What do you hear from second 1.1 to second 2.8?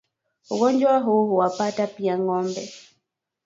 huwapata pia ngombe